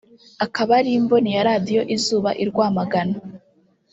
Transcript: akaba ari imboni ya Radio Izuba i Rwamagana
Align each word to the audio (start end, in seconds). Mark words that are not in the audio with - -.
akaba 0.45 0.71
ari 0.79 0.91
imboni 0.99 1.29
ya 1.35 1.45
Radio 1.49 1.81
Izuba 1.95 2.29
i 2.43 2.45
Rwamagana 2.49 3.15